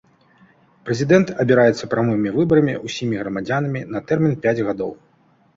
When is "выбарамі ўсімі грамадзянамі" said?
2.37-3.81